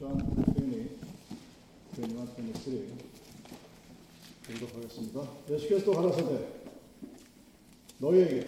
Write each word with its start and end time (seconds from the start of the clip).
John 0.00 0.16
twenty, 0.16 0.88
21, 1.92 2.08
23 2.08 2.98
공독하겠습니다. 4.46 5.28
예수께서 5.50 5.92
가라사대 5.92 6.48
너희에게 7.98 8.46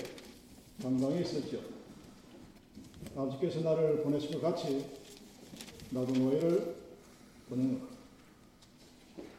평강이 0.80 1.20
있을지어. 1.20 1.60
아버지께서 3.14 3.60
나를 3.60 4.02
보내신 4.02 4.32
것 4.32 4.40
같이 4.40 4.86
나도 5.90 6.10
너희를 6.14 6.74
보내는 7.50 7.82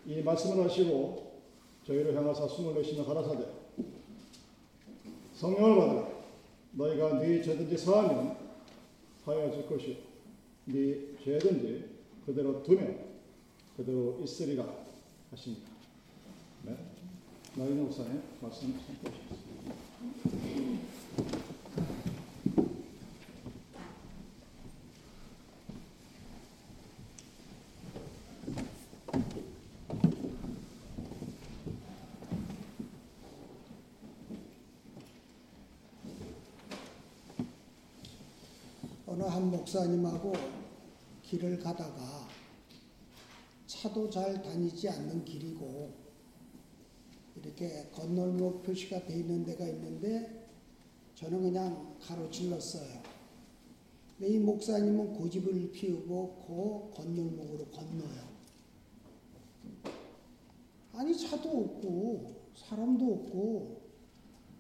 이 0.05 0.21
말씀을 0.21 0.65
하시고 0.65 1.41
저희를 1.87 2.15
향하사 2.15 2.47
숨을 2.47 2.75
내쉬며 2.75 3.05
가라사대 3.05 3.43
성령을 5.33 5.75
받으라. 5.77 6.09
너희가 6.73 7.19
뉘 7.21 7.41
죄든지 7.41 7.75
사하면 7.75 8.37
하여 9.25 9.51
질 9.51 9.65
것이요. 9.65 9.95
네 10.65 11.15
죄든지 11.23 11.92
그대로 12.25 12.63
두면 12.63 13.13
그대로 13.75 14.19
있으리라 14.23 14.65
하십니다. 15.31 15.69
네. 16.63 16.77
나인 17.55 17.83
목사님 17.83 18.21
말씀 18.41 18.79
선포하시겠습니다. 18.79 19.73
어느 39.05 39.21
한 39.23 39.51
목사님하고 39.51 40.62
길을 41.33 41.57
가다가 41.57 42.27
차도 43.65 44.07
잘 44.11 44.39
다니지 44.43 44.87
않는 44.87 45.25
길이고 45.25 45.91
이렇게 47.35 47.89
건널목 47.91 48.61
표시가 48.61 49.03
돼 49.05 49.15
있는 49.15 49.43
데가 49.43 49.65
있는데 49.65 50.47
저는 51.15 51.41
그냥 51.41 51.97
가로질렀어요. 51.99 53.01
근데 54.15 54.31
이 54.31 54.37
목사님은 54.37 55.13
고집을 55.13 55.71
피우고 55.71 56.91
그 56.93 57.01
건널목으로 57.01 57.65
건너요. 57.65 58.33
아니 60.93 61.17
차도 61.17 61.49
없고 61.49 62.43
사람도 62.55 63.11
없고 63.11 63.81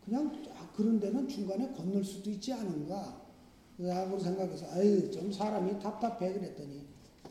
그냥 0.03 0.43
아, 0.55 0.71
그런 0.75 0.99
데는 0.99 1.27
중간에 1.27 1.71
건널 1.71 2.03
수도 2.03 2.31
있지 2.31 2.51
않은가 2.51 3.22
라고 3.77 4.19
생각해서 4.19 4.69
아유 4.71 5.09
좀 5.11 5.31
사람이 5.31 5.79
답답해 5.79 6.33
그랬더니 6.33 6.85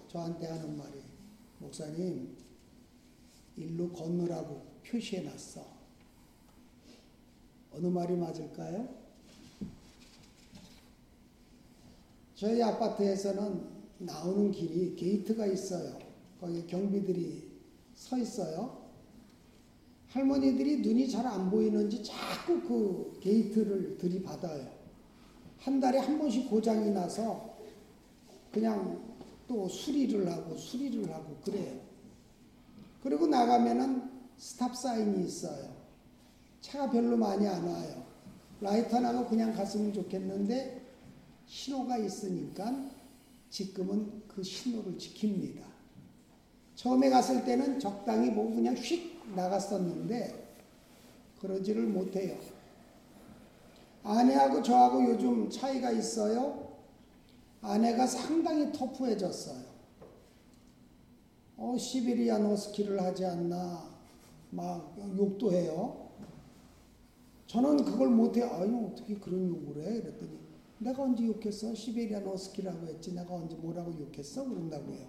저한테 0.09 0.47
하는 0.47 0.77
말이 0.77 1.01
목사님 1.59 2.37
일로 3.57 3.91
건너라고 3.93 4.63
표시해 4.85 5.23
놨어. 5.23 5.65
어느 7.73 7.87
말이 7.87 8.17
맞을까요? 8.17 8.89
저희 12.35 12.61
아파트에서는 12.63 13.71
나오는 13.99 14.51
길이 14.51 14.97
게이트가 14.97 15.47
있어요. 15.47 15.99
거기 16.41 16.67
경비들이 16.67 17.51
서 17.95 18.19
있어요. 18.19 18.83
할머니들이 20.09 20.79
눈이 20.81 21.09
잘 21.09 21.25
안 21.25 21.51
보이는지 21.51 22.03
자꾸 22.03 22.61
그 22.63 23.21
게이트를 23.21 23.97
들이받아요. 23.97 24.82
한 25.63 25.79
달에 25.79 25.99
한 25.99 26.19
번씩 26.19 26.51
고장이 26.51 26.91
나서 26.91 27.57
그냥 28.51 29.01
또 29.47 29.69
수리를 29.69 30.31
하고 30.31 30.57
수리를 30.57 31.09
하고 31.13 31.37
그래요. 31.45 31.81
그리고 33.03 33.27
나가면은 33.27 34.11
stop 34.37 34.77
sign이 34.77 35.25
있어요. 35.25 35.73
차가 36.61 36.91
별로 36.91 37.17
많이 37.17 37.47
안 37.47 37.65
와요. 37.65 38.05
light 38.61 38.95
하나가 38.95 39.27
그냥 39.27 39.53
갔으면 39.53 39.93
좋겠는데 39.93 40.83
신호가 41.47 41.99
있으니까 41.99 42.91
지금은 43.51 44.23
그 44.27 44.43
신호를 44.43 44.97
지킵니다. 44.99 45.63
처음에 46.75 47.11
갔을 47.11 47.45
때는 47.45 47.79
적당히 47.79 48.35
보고 48.35 48.55
그냥 48.55 48.75
휙 48.75 49.21
나갔었는데 49.37 50.57
그러지를 51.41 51.87
못해요. 51.87 52.37
아내하고 54.03 54.63
저하고 54.63 55.05
요즘 55.11 55.49
차이가 55.49 55.91
있어요. 55.91 56.73
아내가 57.61 58.07
상당히 58.07 58.73
터프해졌어요. 58.73 59.73
어, 61.57 61.77
시베리안 61.79 62.45
허스키를 62.45 63.01
하지 63.01 63.25
않나, 63.25 63.85
막 64.51 64.97
욕도 65.17 65.53
해요. 65.53 66.09
저는 67.47 67.85
그걸 67.85 68.09
못해요. 68.09 68.47
아니, 68.47 68.85
어떻게 68.85 69.15
그런 69.15 69.49
욕을 69.49 69.83
해? 69.85 70.01
그랬더니, 70.01 70.39
내가 70.79 71.05
언제 71.05 71.25
욕했어? 71.25 71.73
시베리안 71.73 72.27
허스키라고 72.27 72.89
했지. 72.89 73.15
내가 73.15 73.35
언제 73.35 73.55
뭐라고 73.57 73.93
욕했어? 74.01 74.45
그런다고요. 74.45 75.07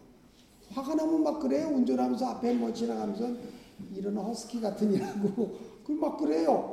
화가 0.69 0.93
나면 0.95 1.23
막 1.23 1.39
그래요. 1.39 1.67
운전하면서 1.69 2.25
앞에 2.25 2.53
뭐 2.53 2.71
지나가면서 2.71 3.29
이런 3.95 4.15
허스키 4.17 4.61
같으니라고. 4.61 5.57
그막 5.83 6.17
그래요. 6.17 6.72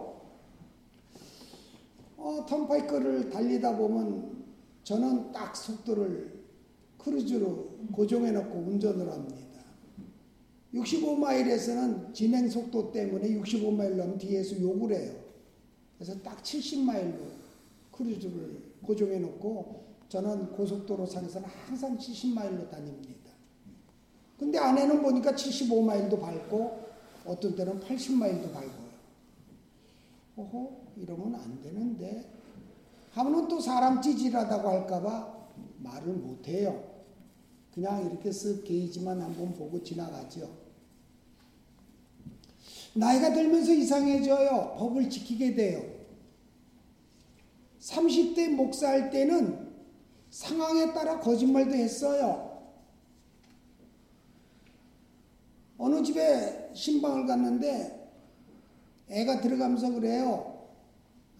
어, 2.21 2.45
턴파이크를 2.47 3.31
달리다 3.31 3.77
보면 3.77 4.45
저는 4.85 5.33
딱 5.33 5.57
속도를 5.57 6.41
크루즈로 6.99 7.79
고정해 7.93 8.31
놓고 8.31 8.59
운전을 8.59 9.11
합니다. 9.11 9.65
65마일에서는 10.75 12.15
진행 12.15 12.49
속도 12.49 12.93
때문에 12.93 13.29
65마일 13.41 13.95
넘 13.95 14.19
뒤에서 14.19 14.61
욕을 14.61 14.95
해요. 14.95 15.15
그래서 15.97 16.21
딱 16.21 16.43
70마일로 16.43 17.19
크루즈를 17.91 18.63
고정해 18.83 19.19
놓고 19.19 19.85
저는 20.09 20.53
고속도로 20.53 21.07
상에서는 21.07 21.49
항상 21.49 21.97
70마일로 21.97 22.71
다닙니다. 22.71 23.31
근데 24.39 24.59
아내는 24.59 25.03
보니까 25.03 25.33
75마일도 25.33 26.21
밟고 26.21 26.91
어떤 27.25 27.55
때는 27.55 27.81
80마일도 27.81 28.53
밟고요. 28.53 28.91
어허, 30.37 30.71
이러면 31.01 31.35
안 31.35 31.61
되는데. 31.63 32.25
하면은 33.13 33.49
또 33.49 33.61
사람 33.61 34.01
찌질하다고 34.01 34.69
할까봐 34.69 35.41
말을 35.79 36.15
못해요. 36.15 36.91
그냥 37.75 38.07
이렇게 38.07 38.31
쓱 38.31 38.65
게이지만 38.65 39.21
한번 39.21 39.53
보고 39.55 39.83
지나가죠. 39.83 40.61
나이가 42.95 43.33
들면서 43.33 43.73
이상해져요. 43.73 44.77
법을 44.79 45.09
지키게 45.09 45.55
돼요. 45.55 45.83
30대 47.81 48.51
목사할 48.51 49.11
때는 49.11 49.71
상황에 50.31 50.93
따라 50.93 51.19
거짓말도 51.21 51.75
했어요. 51.75 52.51
어느 55.79 56.03
집에 56.03 56.71
신방을 56.75 57.27
갔는데 57.27 58.01
애가 59.09 59.41
들어가면서 59.41 59.93
그래요. 59.93 60.60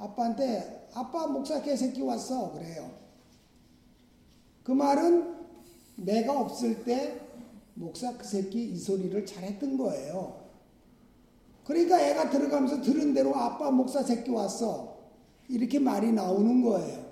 아빠한테 0.01 0.89
아빠 0.95 1.27
목사 1.27 1.61
개새끼 1.63 2.01
왔어 2.01 2.53
그래요. 2.53 2.91
그 4.65 4.73
말은 4.73 5.37
내가 5.97 6.41
없을 6.41 6.85
때 6.85 7.21
목사 7.75 8.17
그 8.17 8.25
새끼 8.25 8.71
이 8.71 8.77
소리를 8.77 9.25
잘했던 9.25 9.77
거예요. 9.77 10.41
그러니까 11.65 12.01
애가 12.01 12.31
들어가면서 12.31 12.81
들은 12.81 13.15
대로 13.15 13.37
아빠 13.37 13.71
목사 13.71 14.03
새끼 14.03 14.31
왔어. 14.31 14.99
이렇게 15.49 15.79
말이 15.79 16.13
나오는 16.13 16.63
거예요. 16.63 17.11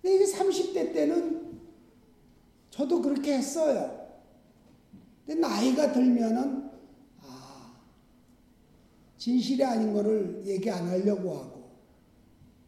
근데 0.00 0.16
이게 0.16 0.24
30대 0.24 0.92
때는 0.92 1.60
저도 2.70 3.02
그렇게 3.02 3.36
했어요. 3.36 4.08
근데 5.26 5.40
나이가 5.40 5.92
들면은 5.92 6.58
아 6.58 6.63
진실이 9.24 9.64
아닌 9.64 9.94
거를 9.94 10.42
얘기 10.44 10.70
안 10.70 10.86
하려고 10.86 11.34
하고 11.34 11.70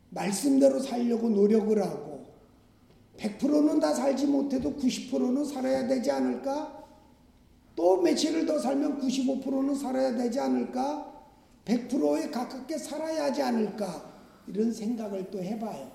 말씀대로 0.08 0.81
살려고 0.81 1.29
노력을 1.29 1.82
하고 1.82 2.25
100%는 3.19 3.79
다 3.79 3.93
살지 3.93 4.26
못해도 4.26 4.75
90%는 4.76 5.44
살아야 5.44 5.87
되지 5.87 6.11
않을까? 6.11 6.82
또 7.75 8.00
며칠을 8.00 8.47
더 8.47 8.58
살면 8.58 9.03
95%는 9.03 9.75
살아야 9.75 10.17
되지 10.17 10.41
않을까? 10.41 11.26
100%에 11.67 12.31
가깝게 12.31 12.79
살아야 12.79 13.25
하지 13.25 13.43
않을까? 13.43 14.14
이런 14.47 14.73
생각을 14.73 15.31
또 15.31 15.43
해봐요. 15.43 15.93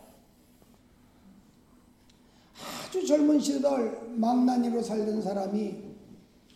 아주 2.86 3.04
젊은 3.08 3.40
시절 3.40 4.14
망나니로 4.16 4.84
살던 4.84 5.24
사람이 5.24 5.76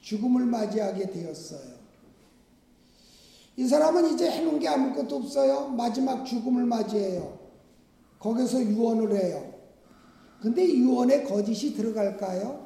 죽음을 0.02 0.46
맞이하게 0.46 1.10
되었어요. 1.10 1.75
이 3.58 3.68
사람은 3.68 4.14
이제 4.14 4.30
해놓은 4.30 4.60
게 4.60 4.68
아무것도 4.68 5.16
없어요. 5.18 5.70
마지막 5.70 6.26
죽음을 6.26 6.66
맞이해요. 6.66 7.40
거기서 8.20 8.62
유언을 8.62 9.16
해요. 9.16 9.54
근데 10.42 10.68
유언에 10.68 11.24
거짓이 11.24 11.74
들어갈까요? 11.74 12.66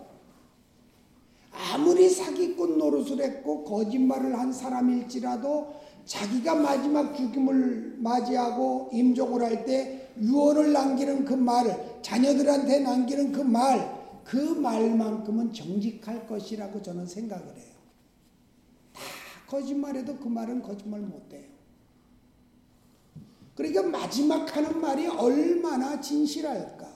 아무리 1.52 2.10
사기꾼 2.10 2.78
노릇을 2.78 3.22
했고 3.22 3.64
거짓말을 3.64 4.38
한 4.38 4.52
사람일지라도 4.52 5.68
자기가 6.06 6.56
마지막 6.56 7.16
죽음을 7.16 7.98
맞이하고 8.00 8.90
임종을 8.92 9.44
할 9.44 9.66
때 9.66 10.10
유언을 10.20 10.74
남기는 10.74 11.24
그 11.26 11.34
말, 11.34 12.02
자녀들한테 12.02 12.80
남기는 12.80 13.32
그 13.32 13.42
말, 13.42 14.00
그 14.24 14.36
말만큼은 14.38 15.54
정직할 15.54 16.28
것이라고 16.28 16.82
저는 16.82 17.06
생각을 17.06 17.46
해요. 17.46 17.69
다 19.50 19.57
거짓말해도 19.57 20.18
그 20.18 20.28
말은 20.28 20.62
거짓말 20.62 21.01
못해요. 21.01 21.50
그러니까 23.56 23.84
마지막 23.84 24.56
하는 24.56 24.80
말이 24.80 25.07
얼마나 25.07 26.00
진실할까. 26.00 26.88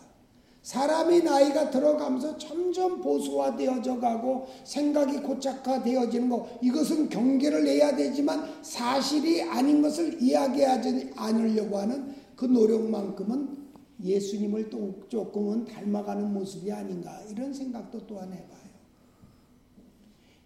사람이 0.61 1.23
나이가 1.23 1.69
들어가면서 1.69 2.37
점점 2.37 3.01
보수화되어져 3.01 3.99
가고 3.99 4.47
생각이 4.63 5.17
고착화되어지는 5.17 6.29
것 6.29 6.47
이것은 6.61 7.09
경계를 7.09 7.65
내야 7.65 7.93
되지만 7.97 8.63
사실이 8.63 9.41
아닌 9.41 9.81
것을 9.81 10.21
이야기하지 10.21 11.11
않으려고 11.17 11.79
하는 11.79 12.15
그 12.37 12.45
노력만큼은 12.45 13.63
예수님을 14.01 14.69
또 14.69 15.03
조금은 15.09 15.65
닮아가는 15.65 16.31
모습이 16.31 16.71
아닌가 16.71 17.21
이런 17.29 17.53
생각도 17.53 18.07
또한 18.07 18.31
해봐요. 18.31 18.63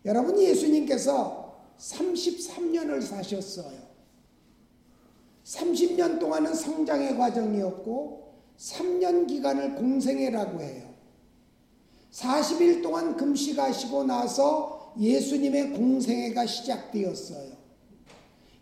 여러분 0.03 0.39
예수님께서 0.39 1.47
33년을 1.79 3.01
사셨어요. 3.01 3.88
30년 5.44 6.19
동안은 6.19 6.53
성장의 6.53 7.18
과정이었고 7.18 8.33
3년 8.57 9.27
기간을 9.27 9.75
공생애라고 9.75 10.62
해요. 10.62 10.94
40일 12.12 12.81
동안 12.81 13.15
금식하시고 13.15 14.03
나서 14.06 14.94
예수님의 15.00 15.74
공생애가 15.74 16.45
시작되었어요. 16.45 17.56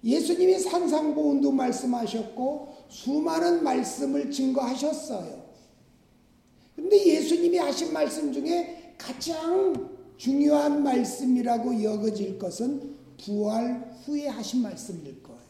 예수님이 0.04 0.60
산상보훈도 0.60 1.52
말씀하셨고 1.52 2.76
수많은 2.90 3.64
말씀을 3.64 4.30
증거하셨어요. 4.30 5.46
근데 6.76 7.04
예수님이 7.06 7.58
하신 7.58 7.94
말씀 7.94 8.32
중에 8.32 8.94
가장 8.98 9.90
중요한 10.18 10.84
말씀이라고 10.84 11.82
여겨질 11.82 12.38
것은 12.38 12.96
부활 13.18 13.98
후에 14.06 14.28
하신 14.28 14.62
말씀일 14.62 15.22
거예요. 15.24 15.46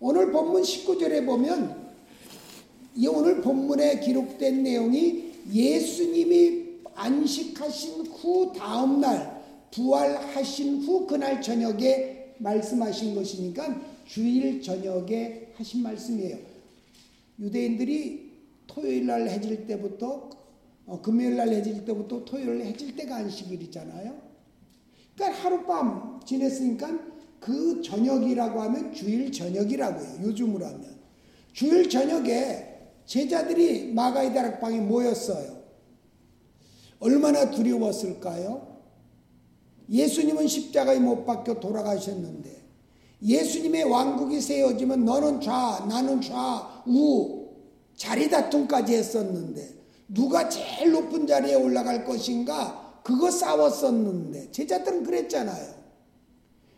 오늘 0.00 0.32
본문 0.32 0.62
19절에 0.62 1.24
보면 1.24 1.92
이 2.96 3.06
오늘 3.06 3.40
본문에 3.40 4.00
기록된 4.00 4.62
내용이 4.62 5.32
예수님이 5.52 6.80
안식하신 6.94 8.06
후 8.06 8.52
다음 8.54 9.00
날 9.00 9.42
부활하신 9.70 10.82
후 10.82 11.06
그날 11.06 11.40
저녁에 11.40 12.34
말씀하신 12.38 13.14
것이니까 13.14 13.80
주일 14.06 14.60
저녁에 14.60 15.48
하신 15.54 15.82
말씀이에요. 15.82 16.38
유대인들이 17.38 18.32
토요일 18.66 19.06
날 19.06 19.28
해질 19.28 19.66
때부터 19.66 20.30
어, 20.86 21.00
금요일 21.00 21.36
날 21.36 21.48
해질 21.48 21.84
때부터 21.84 22.24
토요일 22.24 22.60
해질 22.62 22.96
때가 22.96 23.16
안식일이잖아요. 23.16 24.31
그러니까 25.22 25.44
하룻밤 25.44 26.20
지냈으니까 26.24 26.98
그 27.38 27.80
저녁이라고 27.82 28.60
하면 28.62 28.92
주일 28.92 29.30
저녁이라고 29.30 30.00
해요. 30.00 30.18
요즘으로 30.22 30.64
하면. 30.66 30.96
주일 31.52 31.88
저녁에 31.88 32.68
제자들이 33.06 33.92
마가이 33.92 34.32
다락방에 34.32 34.80
모였어요. 34.80 35.62
얼마나 36.98 37.50
두려웠을까요? 37.50 38.80
예수님은 39.90 40.46
십자가에 40.46 40.98
못 40.98 41.24
박혀 41.24 41.58
돌아가셨는데 41.58 42.62
예수님의 43.22 43.84
왕국이 43.84 44.40
세워지면 44.40 45.04
너는 45.04 45.40
좌, 45.40 45.84
나는 45.88 46.20
좌, 46.20 46.82
우 46.86 47.48
자리 47.96 48.30
다툼까지 48.30 48.94
했었는데 48.94 49.74
누가 50.08 50.48
제일 50.48 50.92
높은 50.92 51.26
자리에 51.26 51.54
올라갈 51.54 52.04
것인가 52.04 52.81
그거 53.02 53.30
싸웠었는데 53.30 54.50
제자들은 54.52 55.02
그랬잖아요. 55.04 55.82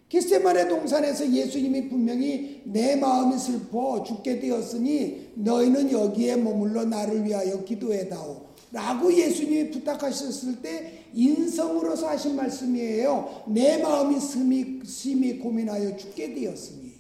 겟세만의 0.08 0.68
동산에서 0.68 1.28
예수님이 1.30 1.88
분명히 1.88 2.62
내 2.64 2.94
마음이 2.96 3.36
슬퍼 3.38 4.02
죽게 4.04 4.38
되었으니 4.38 5.30
너희는 5.34 5.90
여기에 5.90 6.36
머물러 6.36 6.84
나를 6.84 7.24
위하여 7.24 7.64
기도해다오. 7.64 8.44
라고 8.70 9.12
예수님이 9.12 9.70
부탁하셨을 9.70 10.60
때 10.60 11.04
인성으로서 11.14 12.08
하신 12.08 12.36
말씀이에요. 12.36 13.44
내 13.48 13.78
마음이 13.78 14.20
심히, 14.20 14.80
심히 14.84 15.38
고민하여 15.38 15.96
죽게 15.96 16.34
되었으니. 16.34 16.92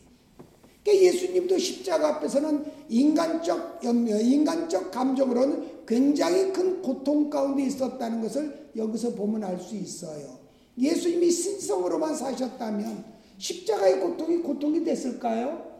그러니까 0.82 1.06
예수님도 1.06 1.58
십자가 1.58 2.16
앞에서는 2.16 2.64
인간적 2.88 3.80
인간적 3.82 4.90
감정으로는 4.90 5.86
굉장히 5.86 6.52
큰 6.52 6.82
고통 6.82 7.30
가운데 7.30 7.64
있었다는 7.64 8.20
것을 8.22 8.63
여기서 8.76 9.14
보면 9.14 9.44
알 9.44 9.58
수 9.58 9.76
있어요. 9.76 10.38
예수님이 10.76 11.30
신성으로만 11.30 12.14
사셨다면 12.14 13.04
십자가의 13.38 14.00
고통이 14.00 14.38
고통이 14.38 14.84
됐을까요? 14.84 15.72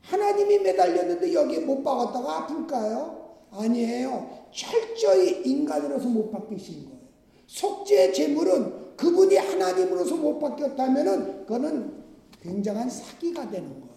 하나님이 0.00 0.58
매달렸는데 0.60 1.32
여기에 1.32 1.60
못 1.60 1.82
박았다가 1.82 2.38
아플까요? 2.38 3.46
아니에요. 3.50 4.46
철저히 4.52 5.42
인간으로서 5.44 6.08
못 6.08 6.30
바뀌신 6.30 6.84
거예요. 6.86 7.00
속죄 7.46 8.12
제물은 8.12 8.96
그분이 8.96 9.36
하나님으로서 9.36 10.16
못 10.16 10.38
바뀌었다면 10.38 11.46
그거는 11.46 12.04
굉장한 12.42 12.88
사기가 12.88 13.48
되는 13.50 13.68
거예요. 13.80 13.95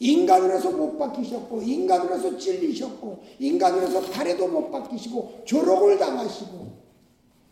인간으로서 0.00 0.72
못 0.72 0.98
바뀌셨고 0.98 1.62
인간으로서 1.62 2.36
찔리셨고 2.36 3.18
인간으로서 3.38 4.00
달에도 4.10 4.48
못 4.48 4.70
바뀌시고 4.70 5.42
조롱을 5.44 5.98
당하시고 5.98 6.80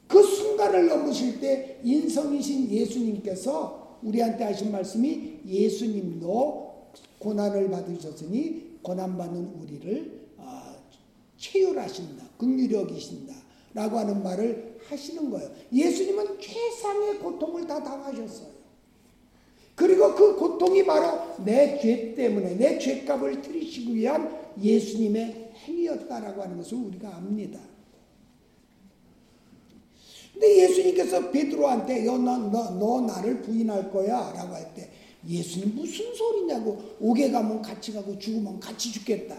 그 0.08 0.22
순간을 0.22 0.88
넘으실 0.88 1.40
때 1.40 1.78
인성이신 1.84 2.70
예수님께서 2.70 3.98
우리한테 4.02 4.44
하신 4.44 4.72
말씀이 4.72 5.40
예수님도 5.46 6.68
고난을 7.18 7.70
받으셨으니 7.70 8.78
고난받는 8.82 9.60
우리를 9.60 10.28
어, 10.38 10.74
체휼하신다. 11.36 12.24
극률히 12.38 12.74
여기신다. 12.74 13.34
라고 13.74 13.98
하는 13.98 14.22
말을 14.22 14.78
하시는 14.88 15.30
거예요. 15.30 15.50
예수님은 15.72 16.40
최상의 16.40 17.18
고통을 17.18 17.66
다 17.66 17.82
당하셨어요. 17.82 18.57
그리고 19.78 20.14
그 20.14 20.34
고통이 20.36 20.84
바로 20.84 21.36
내 21.44 21.78
죄 21.80 22.12
때문에 22.14 22.56
내 22.56 22.78
죄값을 22.78 23.40
들이시기 23.42 23.94
위한 23.94 24.36
예수님의 24.60 25.52
행위였다라고 25.66 26.42
하는 26.42 26.56
것을 26.56 26.76
우리가 26.78 27.14
압니다. 27.16 27.60
근데 30.32 30.62
예수님께서 30.64 31.30
베드로한테 31.30 32.04
너, 32.04 32.18
너, 32.18 32.70
너 32.70 33.00
나를 33.02 33.40
부인할 33.42 33.90
거야 33.90 34.32
라고 34.34 34.54
할 34.54 34.74
때 34.74 34.90
예수님 35.26 35.74
무슨 35.74 36.14
소리냐고 36.14 36.80
오게 37.00 37.30
가면 37.30 37.60
같이 37.62 37.92
가고 37.92 38.16
죽으면 38.18 38.60
같이 38.60 38.92
죽겠다. 38.92 39.36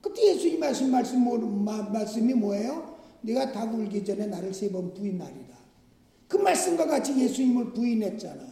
그때 0.00 0.34
예수님 0.34 0.62
하신 0.62 0.90
말씀, 0.90 1.20
뭐, 1.20 1.36
말씀이 1.38 2.32
뭐예요? 2.34 2.96
네가 3.20 3.52
다 3.52 3.70
굴기 3.70 4.04
전에 4.04 4.26
나를 4.26 4.52
세 4.52 4.70
번 4.70 4.92
부인하리라. 4.94 5.56
그 6.28 6.38
말씀과 6.38 6.86
같이 6.86 7.18
예수님을 7.18 7.72
부인했잖아요. 7.72 8.51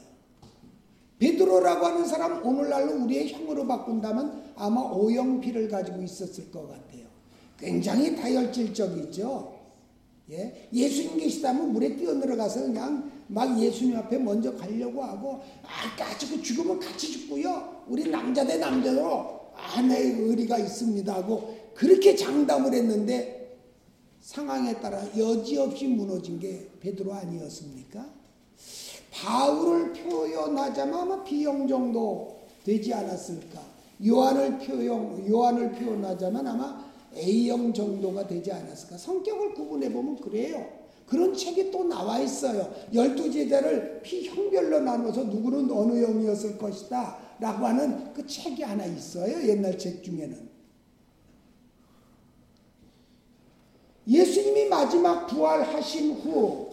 베드로라고 1.21 1.87
하는 1.87 2.07
사람 2.07 2.45
오늘날로 2.45 3.05
우리의 3.05 3.33
형으로 3.33 3.67
바꾼다면 3.67 4.55
아마 4.57 4.81
오영피를 4.81 5.69
가지고 5.69 6.03
있었을 6.03 6.50
것 6.50 6.67
같아요. 6.67 7.05
굉장히 7.59 8.17
다혈질적이죠. 8.17 9.61
예? 10.31 10.69
예수님 10.73 11.19
계시다면 11.19 11.73
물에 11.73 11.97
뛰어들어가서 11.97 12.62
그냥 12.62 13.11
막 13.27 13.61
예수님 13.61 13.97
앞에 13.97 14.17
먼저 14.19 14.57
가려고 14.57 15.03
하고 15.03 15.41
아 15.62 15.95
가지고 15.97 16.41
죽으면 16.41 16.81
같이 16.81 17.12
죽고요. 17.12 17.85
우리 17.87 18.09
남자 18.11 18.47
대 18.47 18.57
남자로 18.57 19.41
아내의 19.55 20.12
의리가 20.12 20.59
있습니다 20.59 21.12
하고 21.12 21.55
그렇게 21.75 22.17
장담을 22.17 22.73
했는데 22.73 23.59
상황에 24.21 24.81
따라 24.81 25.03
여지없이 25.19 25.89
무너진 25.89 26.39
게 26.39 26.71
베드로 26.81 27.12
아니었습니까? 27.12 28.20
바울을 29.11 29.93
표현하자면 29.93 30.95
아마 30.95 31.25
B형 31.25 31.67
정도 31.67 32.40
되지 32.64 32.95
않았을까? 32.95 33.61
요한을 34.07 34.59
표현 34.59 35.29
요한을 35.29 35.73
표현하자면 35.73 36.47
아마 36.47 36.90
A형 37.17 37.73
정도가 37.73 38.26
되지 38.26 38.52
않았을까? 38.52 38.97
성격을 38.97 39.55
구분해 39.55 39.93
보면 39.93 40.17
그래요. 40.21 40.81
그런 41.07 41.35
책이 41.35 41.73
또 41.73 41.85
나와 41.85 42.21
있어요. 42.21 42.73
열두 42.95 43.33
제자를 43.33 44.00
피형별로 44.02 44.81
나눠서 44.81 45.25
누구는 45.25 45.71
어느 45.73 46.05
형이었을 46.05 46.57
것이다. 46.57 47.19
라고 47.40 47.67
하는 47.67 48.12
그 48.14 48.25
책이 48.25 48.62
하나 48.62 48.85
있어요. 48.85 49.49
옛날 49.49 49.76
책 49.76 50.05
중에는. 50.05 50.49
예수 54.07 54.40
예수님이 54.40 54.69
마지막 54.69 55.26
부활하신 55.26 56.14
후 56.14 56.70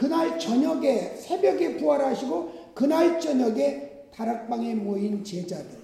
그날 0.00 0.38
저녁에 0.38 1.14
새벽에 1.16 1.76
부활하시고 1.76 2.72
그날 2.72 3.20
저녁에 3.20 4.06
다락방에 4.14 4.74
모인 4.76 5.22
제자들 5.22 5.78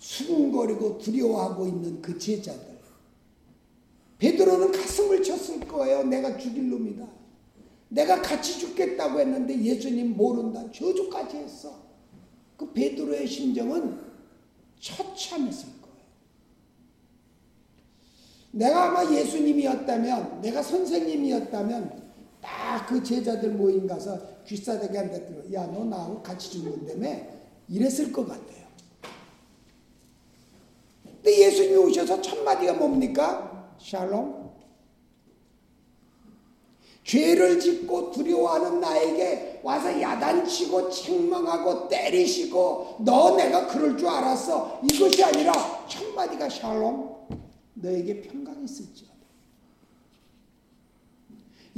수군거리고 0.00 0.98
두려워하고 0.98 1.68
있는 1.68 2.02
그 2.02 2.18
제자들 2.18 2.66
베드로는 4.18 4.72
가슴을 4.72 5.22
쳤을 5.22 5.60
거예요. 5.60 6.02
내가 6.02 6.36
죽일 6.36 6.68
놈이다. 6.68 7.06
내가 7.90 8.20
같이 8.20 8.58
죽겠다고 8.58 9.20
했는데 9.20 9.56
예수님 9.56 10.16
모른다. 10.16 10.64
저주까지 10.72 11.36
했어. 11.36 11.80
그 12.56 12.72
베드로의 12.72 13.24
심정은 13.24 14.00
처참했을 14.80 15.68
거예요. 15.80 15.96
내가 18.50 18.88
아마 18.88 19.14
예수님이었다면, 19.14 20.40
내가 20.42 20.60
선생님이었다면 20.60 22.07
딱그 22.48 23.02
제자들 23.02 23.50
모임 23.50 23.86
가서 23.86 24.18
귀싸대기한테 24.46 25.26
들어, 25.26 25.52
야, 25.52 25.66
너 25.66 25.84
나하고 25.84 26.22
같이 26.22 26.50
죽는다며? 26.50 27.16
이랬을 27.68 28.12
것 28.12 28.26
같아요. 28.26 28.66
근데 31.04 31.46
예수님이 31.46 31.76
오셔서 31.76 32.20
첫 32.22 32.42
마디가 32.42 32.74
뭡니까? 32.74 33.74
샬롬. 33.78 34.48
죄를 37.04 37.58
짓고 37.58 38.10
두려워하는 38.12 38.80
나에게 38.80 39.60
와서 39.62 40.00
야단치고 40.00 40.90
책망하고 40.90 41.88
때리시고 41.88 42.96
너 43.00 43.34
내가 43.34 43.66
그럴 43.66 43.96
줄 43.96 44.08
알았어. 44.08 44.80
이것이 44.84 45.24
아니라 45.24 45.86
첫 45.88 46.06
마디가 46.14 46.48
샬롬. 46.48 47.16
너에게 47.74 48.20
평강이 48.22 48.64
있을지어다. 48.64 49.17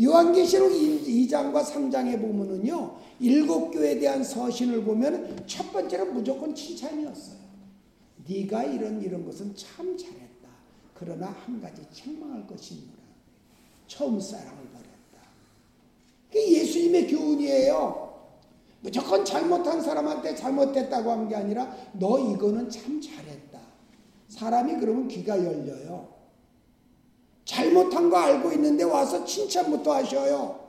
요한계시록 0.01 0.71
2장과 0.73 1.65
3장에 1.65 2.21
보면은요. 2.21 2.97
일곱 3.21 3.71
교회에 3.71 3.99
대한 3.99 4.25
서신을 4.25 4.83
보면 4.85 5.45
첫 5.47 5.71
번째로 5.73 6.07
무조건 6.07 6.55
칭찬이었어요. 6.55 7.39
네가 8.27 8.65
이런 8.65 9.03
이런 9.03 9.25
것은 9.27 9.55
참 9.55 9.97
잘했다. 9.97 10.49
그러나 10.95 11.27
한 11.45 11.61
가지 11.61 11.83
책망할 11.93 12.47
것이 12.47 12.75
있노라. 12.75 13.01
처음 13.87 14.21
사랑을 14.21 14.65
버렸다. 14.69 15.29
그게 16.29 16.61
예수님의 16.61 17.09
교훈이에요. 17.09 18.09
무조건 18.83 19.25
잘못한 19.25 19.83
사람한테 19.83 20.35
잘못됐다고 20.35 21.11
한 21.11 21.29
게 21.29 21.37
아니라 21.37 21.77
너 21.93 22.19
이거는 22.33 22.71
참 22.71 23.01
잘했다. 23.01 23.61
사람이 24.29 24.77
그러면 24.79 25.09
귀가 25.09 25.37
열려요. 25.37 26.20
잘못한 27.51 28.09
거 28.09 28.17
알고 28.17 28.53
있는데 28.53 28.85
와서 28.85 29.25
칭찬부터 29.25 29.93
하셔요. 29.93 30.61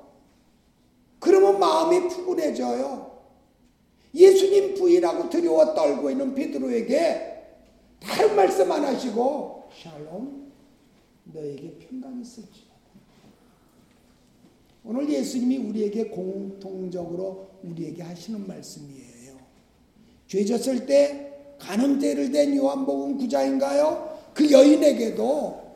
그러면 1.20 1.60
마음이 1.60 2.08
푸근해져요. 2.08 3.22
예수님 4.16 4.74
부인하고 4.74 5.30
두려워 5.30 5.76
떨고 5.76 6.10
있는 6.10 6.34
베드로에게 6.34 7.44
다른 8.00 8.36
말씀 8.36 8.72
안 8.72 8.84
하시고 8.84 9.70
샬롬 9.80 10.52
너에게 11.26 11.78
평강이 11.78 12.24
있을지어다. 12.24 12.72
오늘 14.84 15.08
예수님이 15.08 15.58
우리에게 15.58 16.06
공통적으로 16.06 17.48
우리에게 17.64 18.02
하시는 18.02 18.48
말씀이에요. 18.48 19.38
죄 20.28 20.44
졌을 20.44 20.88
때 20.88 21.32
간음죄를 21.60 22.32
댄 22.32 22.58
요한복음 22.58 23.20
9장인가요? 23.20 24.34
그 24.34 24.52
여인에게도 24.52 25.71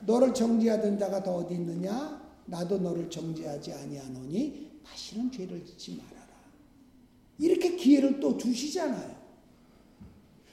너를 0.00 0.32
정죄하던 0.32 0.98
자가 0.98 1.22
더 1.22 1.36
어디 1.36 1.54
있느냐? 1.54 2.22
나도 2.46 2.78
너를 2.78 3.10
정죄하지 3.10 3.72
아니하노니 3.72 4.80
다시는 4.84 5.30
죄를 5.30 5.64
짓지 5.64 5.96
말아라. 5.96 6.28
이렇게 7.38 7.76
기회를 7.76 8.20
또 8.20 8.36
주시잖아요. 8.36 9.18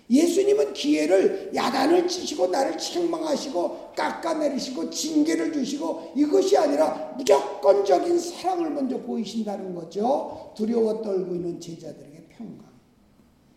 예수님은 0.09 0.73
기회를 0.73 1.51
야단을 1.55 2.07
치시고 2.07 2.47
나를 2.47 2.77
책망하시고 2.77 3.93
깎아내리시고 3.93 4.91
징계를 4.91 5.51
주시고 5.51 6.13
이것이 6.15 6.55
아니라 6.57 7.13
무조건적인 7.17 8.19
사랑을 8.19 8.69
먼저 8.69 9.01
보이신다는 9.01 9.73
거죠. 9.73 10.53
두려워 10.55 11.01
떨고 11.01 11.33
있는 11.33 11.59
제자들에게 11.59 12.27
평강. 12.29 12.67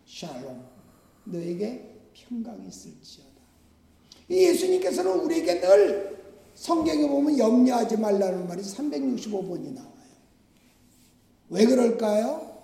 샬롬. 0.05 0.65
너에게 1.25 1.99
평강이 2.13 2.67
있을지어다. 2.67 3.28
예수님께서는 4.29 5.19
우리에게 5.19 5.59
늘 5.59 6.19
성경에 6.53 7.07
보면 7.07 7.37
염려하지 7.37 7.97
말라는 7.97 8.47
말이 8.47 8.61
365번이 8.61 9.73
나와요. 9.73 9.93
왜 11.49 11.65
그럴까요? 11.65 12.63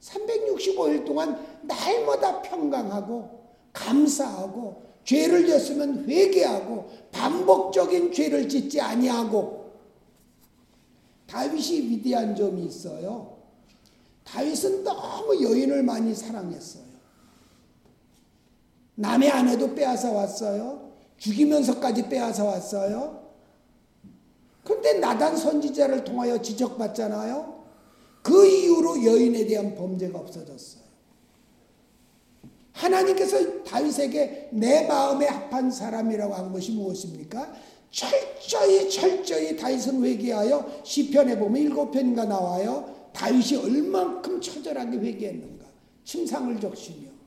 365일 0.00 1.04
동안 1.04 1.38
날마다 1.62 2.42
평강하고 2.42 3.38
감사하고 3.72 4.82
죄를 5.04 5.46
졌으면 5.46 6.08
회개하고 6.08 6.90
반복적인 7.12 8.12
죄를 8.12 8.48
짓지 8.48 8.80
아니하고 8.80 9.72
다윗이 11.26 11.90
위대한 11.90 12.34
점이 12.34 12.64
있어요. 12.64 13.38
다윗은 14.24 14.84
너무 14.84 15.42
여인을 15.42 15.82
많이 15.82 16.14
사랑했어요. 16.14 16.84
남의 18.96 19.30
아내도 19.30 19.74
빼앗아 19.74 20.10
왔어요. 20.10 20.87
죽이면서까지 21.18 22.08
빼앗아 22.08 22.44
왔어요. 22.44 23.28
그런데 24.64 24.94
나단 24.94 25.36
선지자를 25.36 26.04
통하여 26.04 26.40
지적받잖아요. 26.40 27.58
그 28.22 28.46
이후로 28.46 29.04
여인에 29.04 29.46
대한 29.46 29.74
범죄가 29.74 30.18
없어졌어요. 30.18 30.82
하나님께서 32.72 33.64
다윗에게 33.64 34.50
내 34.52 34.86
마음에 34.86 35.26
합한 35.26 35.70
사람이라고 35.70 36.34
한 36.34 36.52
것이 36.52 36.72
무엇입니까? 36.72 37.52
철저히 37.90 38.88
철저히 38.90 39.56
다윗은 39.56 40.04
회개하여 40.04 40.82
시편에 40.84 41.38
보면 41.38 41.62
일곱 41.62 41.90
편인가 41.90 42.26
나와요. 42.26 42.94
다윗이 43.12 43.56
얼만큼 43.56 44.40
처절하게 44.40 44.98
회개했는가. 44.98 45.64
침상을 46.04 46.60
적시며 46.60 47.17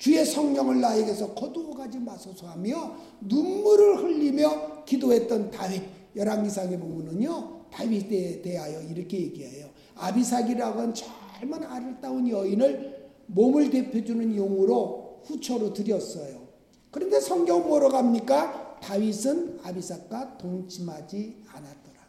주의 0.00 0.24
성령을 0.24 0.80
나에게서 0.80 1.34
거두어 1.34 1.74
가지 1.74 1.98
마소서 1.98 2.48
하며 2.48 2.96
눈물을 3.20 3.98
흘리며 3.98 4.84
기도했던 4.86 5.50
다윗 5.50 5.82
열왕기상에 6.16 6.78
보면은요 6.78 7.66
다윗에 7.70 8.40
대하여 8.40 8.80
이렇게 8.80 9.20
얘기해요. 9.20 9.68
아비삭이라고 9.94 10.80
한 10.80 10.94
젊은 10.94 11.62
아름다운 11.64 12.26
여인을 12.26 13.10
몸을 13.26 13.68
대표주는 13.68 14.34
용으로 14.34 15.20
후처로 15.24 15.74
드렸어요. 15.74 16.48
그런데 16.90 17.20
성경 17.20 17.68
뭐로 17.68 17.90
갑니까? 17.90 18.78
다윗은 18.80 19.60
아비삭과 19.62 20.38
동침하지 20.38 21.44
않았더라. 21.46 22.00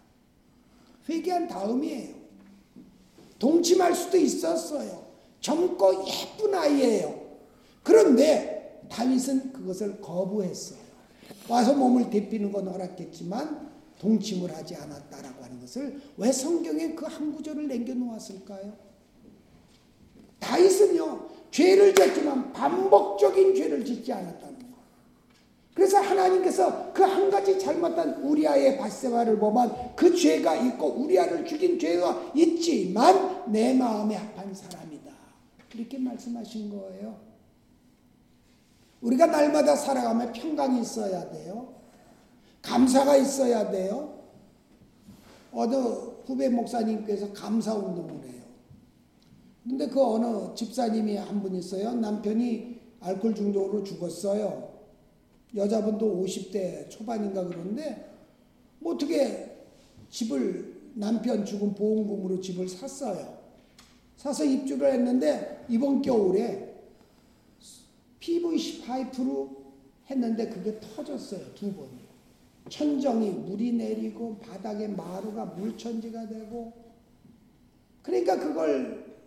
회개한 1.10 1.50
다음이에요. 1.50 2.15
동침할 3.38 3.93
수도 3.93 4.17
있었어요. 4.17 5.05
젊고 5.41 6.05
예쁜 6.07 6.55
아이예요. 6.55 7.20
그런데 7.83 8.83
다윗은 8.89 9.53
그것을 9.53 10.01
거부했어요. 10.01 10.79
와서 11.47 11.73
몸을 11.73 12.09
대피는 12.09 12.51
건 12.51 12.67
허락했지만 12.67 13.71
동침을 14.00 14.53
하지 14.55 14.75
않았다라고 14.75 15.43
하는 15.43 15.59
것을 15.61 16.01
왜 16.17 16.31
성경에 16.31 16.93
그 16.95 17.05
한 17.05 17.33
구절을 17.35 17.67
남겨놓았을까요? 17.67 18.73
다윗은요 20.39 21.29
죄를 21.51 21.93
졌지만 21.93 22.51
반복적인 22.53 23.53
죄를 23.55 23.85
짓지 23.85 24.11
않았다는 24.11 24.59
거. 24.59 24.65
그래서 25.75 25.97
하나님께서 26.00 26.91
그 26.93 27.03
한 27.03 27.29
가지 27.29 27.57
잘못한 27.59 28.21
우리아의 28.23 28.77
바세바를 28.77 29.38
보면 29.39 29.95
그 29.95 30.15
죄가 30.15 30.55
있고 30.55 30.88
우리아를 30.88 31.45
죽인 31.45 31.77
죄가 31.77 32.31
있지만 32.35 33.51
내 33.51 33.73
마음에 33.73 34.15
합한 34.15 34.53
사람이다. 34.53 35.11
이렇게 35.75 35.97
말씀하신 35.97 36.69
거예요. 36.71 37.30
우리가 39.01 39.25
날마다 39.27 39.75
살아가며 39.75 40.31
평강이 40.31 40.81
있어야 40.81 41.29
돼요. 41.31 41.74
감사가 42.62 43.15
있어야 43.17 43.70
돼요. 43.72 44.20
어느 45.51 45.75
후배 45.75 46.48
목사님께서 46.50 47.34
감사 47.34 47.74
운동을 47.74 48.24
해요. 48.25 48.41
근데 49.63 49.88
그 49.88 50.01
어느 50.03 50.53
집사님이 50.55 51.17
한 51.17 51.41
분 51.41 51.55
있어요. 51.55 51.93
남편이 51.96 52.79
알코올 53.00 53.36
중독으로 53.36 53.84
죽었어요. 53.84 54.70
여자분도 55.55 56.24
50대 56.24 56.89
초반인가 56.89 57.46
그런데 57.46 58.10
뭐 58.79 58.93
어떻게 58.93 59.58
집을 60.10 60.81
남편 60.93 61.43
죽은 61.43 61.74
보험금으로 61.74 62.39
집을 62.39 62.70
샀어요. 62.70 63.38
사서 64.17 64.43
입주를 64.46 64.93
했는데 64.93 65.65
이번 65.67 66.01
겨울에 66.01 66.70
PVC 68.21 68.85
파이프로 68.85 69.49
했는데 70.09 70.47
그게 70.47 70.79
터졌어요. 70.79 71.53
두 71.55 71.73
번이. 71.73 71.99
천정이 72.69 73.31
물이 73.31 73.73
내리고 73.73 74.37
바닥에 74.37 74.87
마루가 74.87 75.45
물천지가 75.45 76.27
되고 76.27 76.71
그러니까 78.03 78.39
그걸 78.39 79.19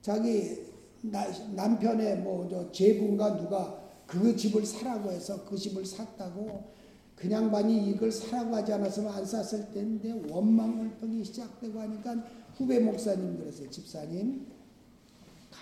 자기 0.00 0.64
나, 1.02 1.26
남편의 1.54 2.18
뭐저 2.20 2.72
제분가 2.72 3.36
누가 3.36 3.82
그 4.06 4.34
집을 4.34 4.64
사라고 4.64 5.12
해서 5.12 5.44
그 5.44 5.56
집을 5.56 5.84
샀다고 5.84 6.72
그냥 7.14 7.50
반이 7.50 7.90
이걸 7.90 8.10
사라고 8.10 8.56
하지 8.56 8.72
않았으면 8.72 9.12
안 9.12 9.24
샀을 9.24 9.72
텐데 9.72 10.12
원망 10.30 10.78
불평이 10.78 11.24
시작되고 11.24 11.78
하니까 11.78 12.16
후배 12.56 12.78
목사님 12.80 13.38
그랬어요. 13.38 13.68
집사님 13.70 14.46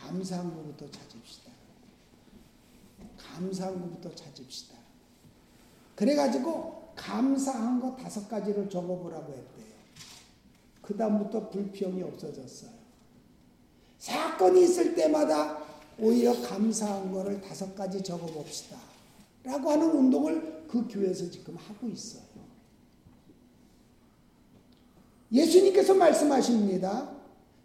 감사한 0.02 0.54
것부터 0.54 0.90
찾읍시다. 0.90 1.52
감사한 3.16 3.80
것부터 3.80 4.14
찾읍시다. 4.14 4.76
그래가지고 5.94 6.92
감사한 6.96 7.80
거 7.80 7.96
다섯 7.96 8.28
가지를 8.28 8.68
적어보라고 8.68 9.32
했대요. 9.32 9.72
그 10.80 10.96
다음부터 10.96 11.48
불평이 11.50 12.02
없어졌어요. 12.02 12.70
사건이 13.98 14.64
있을 14.64 14.94
때마다 14.94 15.62
오히려 15.98 16.32
감사한 16.42 17.12
거를 17.12 17.40
다섯 17.40 17.74
가지 17.74 18.02
적어봅시다. 18.02 18.76
라고 19.44 19.70
하는 19.70 19.90
운동을 19.90 20.64
그 20.68 20.86
교회에서 20.88 21.30
지금 21.30 21.56
하고 21.56 21.88
있어요. 21.88 22.22
예수님께서 25.30 25.94
말씀하십니다. 25.94 27.16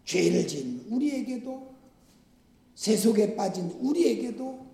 죄를 0.04 0.46
지은 0.46 0.86
우리에게도 0.90 1.77
세속에 2.78 3.34
빠진 3.34 3.68
우리에게도 3.80 4.66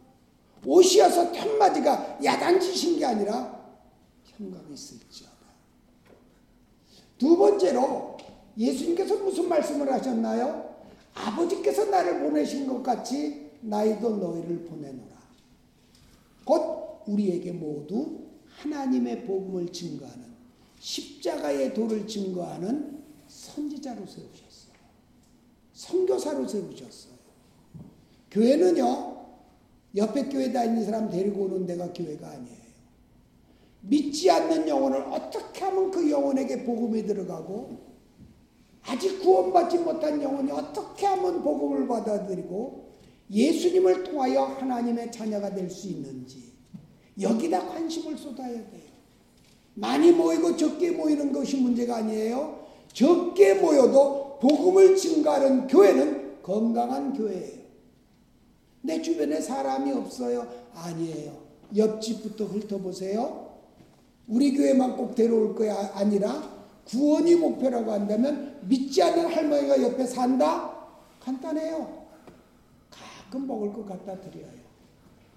옷이어서 0.66 1.32
편마디가 1.32 2.18
야단치신 2.22 2.98
게 2.98 3.06
아니라 3.06 3.64
평강이 4.36 4.74
있을지어다. 4.74 5.34
두 7.16 7.34
번째로 7.38 8.18
예수님께서 8.58 9.16
무슨 9.16 9.48
말씀을 9.48 9.90
하셨나요? 9.90 10.74
아버지께서 11.14 11.86
나를 11.86 12.20
보내신 12.20 12.66
것 12.66 12.82
같이 12.82 13.50
나이도 13.62 14.16
너희를 14.18 14.64
보내노라. 14.64 15.16
곧 16.44 17.00
우리에게 17.06 17.52
모두 17.52 18.18
하나님의 18.48 19.24
복음을 19.24 19.72
증거하는 19.72 20.24
십자가의 20.78 21.72
도를 21.72 22.06
증거하는 22.06 23.02
선지자로 23.28 24.04
세우셨어요. 24.04 24.74
선교사로 25.72 26.46
세우셨어요. 26.46 27.13
교회는요, 28.34 29.14
옆에 29.94 30.24
교회 30.28 30.52
다니는 30.52 30.84
사람 30.84 31.08
데리고 31.08 31.44
오는 31.44 31.66
데가 31.66 31.92
교회가 31.92 32.26
아니에요. 32.28 32.64
믿지 33.82 34.28
않는 34.28 34.66
영혼을 34.68 35.02
어떻게 35.02 35.64
하면 35.64 35.90
그 35.92 36.10
영혼에게 36.10 36.64
복음이 36.64 37.04
들어가고 37.06 37.78
아직 38.82 39.20
구원받지 39.20 39.78
못한 39.78 40.20
영혼이 40.20 40.50
어떻게 40.50 41.06
하면 41.06 41.42
복음을 41.42 41.86
받아들이고 41.86 42.84
예수님을 43.30 44.02
통하여 44.04 44.42
하나님의 44.42 45.12
자녀가 45.12 45.54
될 45.54 45.70
수 45.70 45.88
있는지 45.88 46.52
여기다 47.20 47.66
관심을 47.68 48.18
쏟아야 48.18 48.48
돼요. 48.48 48.94
많이 49.74 50.10
모이고 50.10 50.56
적게 50.56 50.90
모이는 50.90 51.32
것이 51.32 51.56
문제가 51.58 51.98
아니에요. 51.98 52.66
적게 52.92 53.54
모여도 53.54 54.38
복음을 54.40 54.96
증가하는 54.96 55.68
교회는 55.68 56.42
건강한 56.42 57.12
교회예요. 57.12 57.63
내 58.84 59.00
주변에 59.00 59.40
사람이 59.40 59.92
없어요. 59.92 60.46
아니에요. 60.74 61.32
옆집부터 61.74 62.44
훑어보세요. 62.44 63.54
우리 64.28 64.54
교회만 64.54 64.96
꼭 64.96 65.14
데려올 65.14 65.54
거야 65.54 65.92
아니라 65.94 66.52
구원이 66.86 67.34
목표라고 67.36 67.92
한다면 67.92 68.60
믿지 68.68 69.02
않는 69.02 69.26
할머니가 69.32 69.82
옆에 69.82 70.06
산다? 70.06 70.86
간단해요. 71.18 72.04
가끔 72.90 73.46
먹을 73.46 73.72
것 73.72 73.88
갖다 73.88 74.20
드려요. 74.20 74.52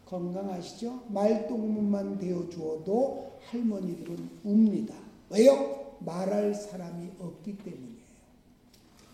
건강하시죠? 0.05 1.03
말동무만 1.07 2.19
되어 2.19 2.49
주어도 2.49 3.31
할머니들은 3.49 4.29
웁니다. 4.43 4.93
왜요? 5.29 5.95
말할 5.99 6.53
사람이 6.53 7.11
없기 7.17 7.57
때문이에요. 7.59 8.07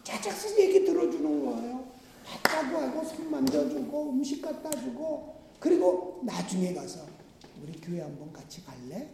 자작스 0.03 0.59
얘기 0.59 0.83
들어주는 0.83 1.45
거예요. 1.45 1.82
봤다고 2.23 2.77
하고 2.77 3.03
손 3.03 3.29
만져주고 3.29 4.11
음식 4.11 4.41
갖다 4.41 4.69
주고 4.71 5.35
그리고 5.59 6.21
나중에 6.23 6.73
가서 6.73 7.05
우리 7.61 7.73
교회 7.79 8.01
한번 8.01 8.31
같이 8.33 8.63
갈래? 8.65 9.09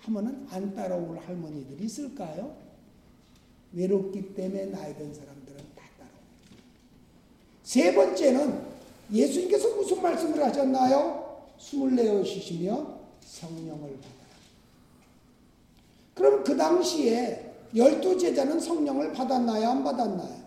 하면은 0.00 0.46
안 0.50 0.74
따라올 0.74 1.18
할머니들이 1.18 1.84
있을까요? 1.84 2.56
외롭기 3.72 4.34
때문에 4.34 4.66
나이 4.66 4.96
든 4.96 5.12
사람들은 5.12 5.58
다 5.76 5.84
따라옵니다. 5.98 6.64
세 7.62 7.94
번째는 7.94 8.70
예수님께서 9.12 9.76
무슨 9.76 10.02
말씀을 10.02 10.44
하셨나요? 10.44 11.44
숨을 11.58 11.94
내어 11.94 12.24
쉬시며 12.24 12.98
성령을 13.20 13.96
받아라. 13.96 14.20
그럼 16.14 16.44
그 16.44 16.56
당시에 16.56 17.54
열두 17.74 18.18
제자는 18.18 18.58
성령을 18.58 19.12
받았나요? 19.12 19.68
안 19.68 19.84
받았나요? 19.84 20.39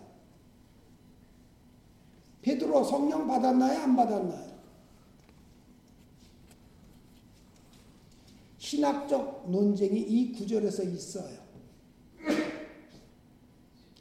베드로 2.44 2.84
성령 2.84 3.26
받았나요? 3.26 3.80
안 3.80 3.96
받았나요? 3.96 4.54
신학적 8.58 9.50
논쟁이 9.50 9.98
이 9.98 10.32
구절에서 10.32 10.82
있어요. 10.82 11.42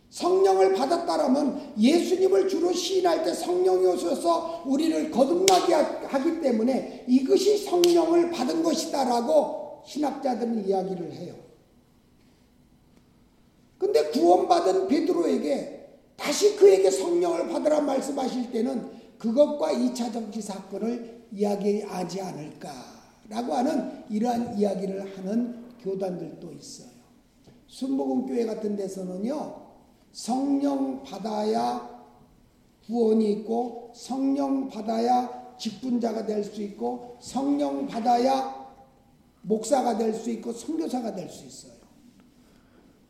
성령을 0.09 0.73
받았다라면 0.75 1.73
예수님을 1.77 2.47
주로 2.49 2.71
시인할 2.71 3.23
때 3.23 3.33
성령이 3.33 3.85
오셔서 3.85 4.63
우리를 4.65 5.09
거듭나게 5.09 5.73
하기 5.73 6.41
때문에 6.41 7.05
이것이 7.07 7.57
성령을 7.57 8.29
받은 8.29 8.61
것이다라고 8.61 9.83
신학자들은 9.85 10.67
이야기를 10.67 11.13
해요. 11.13 11.35
근데 13.77 14.09
구원받은 14.09 14.87
베드로에게 14.87 15.82
다시 16.15 16.55
그에게 16.55 16.89
성령을 16.89 17.49
받으라 17.49 17.81
말씀하실 17.81 18.51
때는 18.51 18.89
그것과 19.17 19.73
2차 19.73 20.11
정치 20.11 20.41
사건을 20.41 21.27
이야기하지 21.31 22.21
않을까라고 22.21 23.53
하는 23.53 24.03
이러한 24.09 24.57
이야기를 24.57 25.17
하는 25.17 25.63
교단들도 25.79 26.51
있어요. 26.51 26.89
순복음교회 27.67 28.45
같은 28.45 28.75
데서는요, 28.75 29.61
성령 30.11 31.03
받아야 31.03 31.89
구원이 32.85 33.31
있고, 33.31 33.91
성령 33.95 34.69
받아야 34.69 35.55
직분자가 35.57 36.25
될 36.25 36.43
수 36.43 36.61
있고, 36.61 37.17
성령 37.19 37.87
받아야 37.87 38.63
목사가 39.41 39.97
될 39.97 40.13
수 40.13 40.29
있고, 40.31 40.53
선교사가 40.53 41.15
될 41.15 41.29
수 41.29 41.45
있어요. 41.45 41.73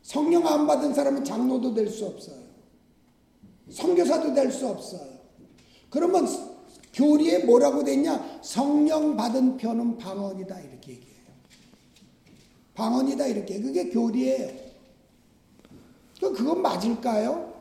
성령 0.02 0.46
안 0.48 0.68
받은 0.68 0.94
사람은 0.94 1.24
장로도 1.24 1.74
될 1.74 1.90
수 1.90 2.06
없어요. 2.06 2.43
성교사도 3.74 4.34
될 4.34 4.52
수 4.52 4.68
없어요. 4.68 5.02
그러면 5.90 6.28
교리에 6.94 7.40
뭐라고 7.40 7.84
됐냐? 7.84 8.40
성령 8.44 9.16
받은 9.18 9.58
표는 9.58 9.98
방언이다 9.98 10.60
이렇게 10.60 10.92
얘기해요. 10.94 11.14
방언이다 12.76 13.28
이렇게 13.28 13.60
그게 13.60 13.90
교리예요. 13.90 14.64
그건 16.20 16.62
맞을까요? 16.62 17.52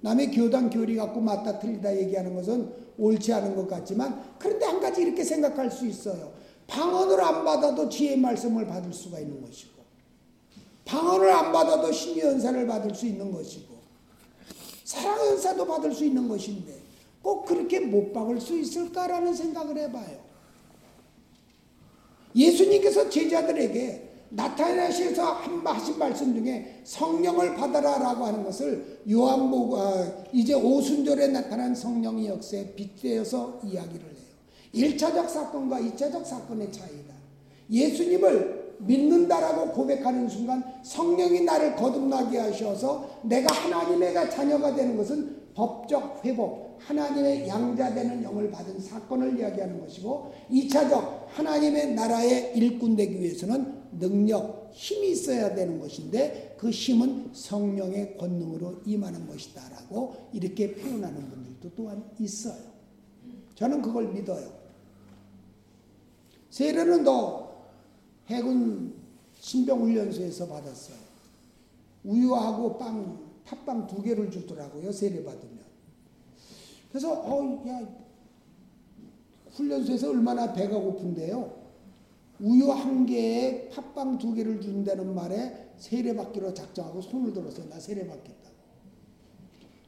남의 0.00 0.30
교단 0.30 0.70
교리 0.70 0.94
갖고 0.96 1.20
맞다 1.20 1.58
틀리다 1.58 1.96
얘기하는 1.96 2.34
것은 2.34 2.72
옳지 2.98 3.32
않은 3.32 3.56
것 3.56 3.68
같지만 3.68 4.36
그런데 4.38 4.64
한 4.64 4.80
가지 4.80 5.02
이렇게 5.02 5.24
생각할 5.24 5.70
수 5.70 5.86
있어요. 5.86 6.32
방언을 6.68 7.20
안 7.20 7.44
받아도 7.44 7.88
지혜의 7.88 8.18
말씀을 8.18 8.66
받을 8.66 8.92
수가 8.92 9.18
있는 9.18 9.40
것이고 9.42 9.74
방언을 10.84 11.30
안 11.30 11.52
받아도 11.52 11.90
신의 11.92 12.20
연사를 12.24 12.66
받을 12.66 12.94
수 12.94 13.06
있는 13.06 13.32
것이고 13.32 13.75
사랑 14.86 15.32
은사도 15.32 15.66
받을 15.66 15.92
수 15.92 16.04
있는 16.04 16.28
것인데 16.28 16.72
꼭 17.20 17.44
그렇게 17.44 17.80
못 17.80 18.12
박을 18.12 18.40
수 18.40 18.56
있을까라는 18.56 19.34
생각을 19.34 19.76
해봐요. 19.78 20.24
예수님께서 22.36 23.10
제자들에게 23.10 24.06
나타나셔서 24.28 25.32
하신 25.64 25.98
말씀 25.98 26.34
중에 26.34 26.82
성령을 26.84 27.56
받아라라고 27.56 28.26
하는 28.26 28.44
것을 28.44 29.00
요한복 29.10 29.74
어, 29.74 30.24
이제 30.32 30.54
오순절에 30.54 31.28
나타난 31.28 31.74
성령의 31.74 32.28
역사에 32.28 32.74
빗대어서 32.74 33.62
이야기를 33.64 34.06
해요. 34.06 34.16
1차적 34.72 35.28
사건과 35.28 35.80
2차적 35.80 36.24
사건의 36.24 36.70
차이다. 36.70 37.12
예수님을 37.70 38.55
믿는다라고 38.78 39.72
고백하는 39.72 40.28
순간 40.28 40.62
성령이 40.82 41.42
나를 41.42 41.76
거듭나게 41.76 42.38
하셔서 42.38 43.20
내가 43.22 43.54
하나님의 43.54 44.14
자녀가 44.30 44.74
되는 44.74 44.96
것은 44.96 45.46
법적 45.54 46.24
회복, 46.24 46.76
하나님의 46.80 47.48
양자되는 47.48 48.22
영을 48.22 48.50
받은 48.50 48.78
사건을 48.78 49.38
이야기하는 49.38 49.80
것이고 49.80 50.32
2차적 50.50 51.26
하나님의 51.28 51.94
나라의 51.94 52.52
일꾼 52.54 52.94
되기 52.94 53.20
위해서는 53.20 53.74
능력, 53.98 54.70
힘이 54.72 55.12
있어야 55.12 55.54
되는 55.54 55.80
것인데 55.80 56.56
그 56.58 56.68
힘은 56.68 57.30
성령의 57.32 58.18
권능으로 58.18 58.82
임하는 58.84 59.26
것이다라고 59.26 60.14
이렇게 60.34 60.74
표현하는 60.74 61.30
분들도 61.30 61.70
또한 61.74 62.04
있어요. 62.18 62.76
저는 63.54 63.80
그걸 63.80 64.08
믿어요. 64.08 64.52
세례는 66.50 67.04
너 67.04 67.45
해군 68.26 68.94
신병훈련소에서 69.38 70.48
받았어요. 70.48 70.96
우유하고 72.04 72.78
빵, 72.78 73.18
팥빵 73.44 73.86
두 73.86 74.02
개를 74.02 74.30
주더라고요. 74.30 74.92
세례 74.92 75.22
받으면. 75.24 75.58
그래서 76.90 77.12
어, 77.12 77.64
야 77.68 77.88
훈련소에서 79.50 80.10
얼마나 80.10 80.52
배가 80.52 80.78
고픈데요. 80.78 81.66
우유 82.40 82.70
한 82.70 83.06
개에 83.06 83.68
팥빵 83.70 84.18
두 84.18 84.34
개를 84.34 84.60
준다는 84.60 85.14
말에 85.14 85.70
세례 85.78 86.14
받기로 86.14 86.54
작정하고 86.54 87.00
손을 87.00 87.32
들었어요. 87.32 87.68
나 87.68 87.80
세례 87.80 88.06
받겠다고. 88.06 88.56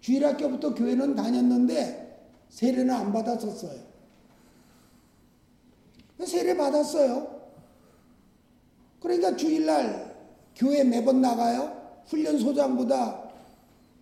주일학교부터 0.01 0.75
교회는 0.75 1.15
다녔는데 1.15 2.09
세례는 2.49 2.95
안 2.95 3.13
받았었어요. 3.13 3.81
세례 6.25 6.57
받았어요. 6.57 7.38
그러니까 9.01 9.37
주일날 9.37 10.17
교회 10.55 10.83
매번 10.85 11.21
나가요. 11.21 11.77
훈련 12.07 12.39
소장보다 12.39 13.23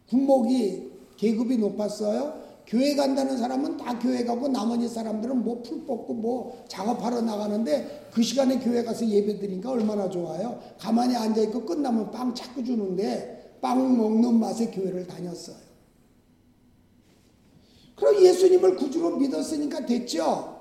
군목이 0.09 0.91
계급이 1.17 1.59
높았어요. 1.59 2.45
교회 2.67 2.97
간다는 2.97 3.39
사람은 3.39 3.77
다 3.77 3.97
교회 3.99 4.25
가고 4.25 4.49
나머지 4.49 4.89
사람들은 4.89 5.45
뭐 5.45 5.63
풀 5.63 5.85
뽑고 5.87 6.15
뭐 6.15 6.65
작업하러 6.69 7.21
나가는데 7.21 8.09
그 8.13 8.23
시간에 8.23 8.59
교회 8.59 8.83
가서 8.83 9.07
예배 9.07 9.39
드리니까 9.39 9.71
얼마나 9.71 10.09
좋아요. 10.09 10.61
가만히 10.79 11.15
앉아있고 11.15 11.65
끝나면 11.65 12.11
빵 12.11 12.35
자꾸 12.35 12.65
주는데 12.65 13.59
빵 13.61 13.97
먹는 13.97 14.35
맛에 14.35 14.71
교회를 14.71 15.07
다녔어요. 15.07 15.57
그럼 17.95 18.21
예수님을 18.23 18.77
구주로 18.77 19.17
믿었으니까 19.17 19.87
됐죠. 19.87 20.55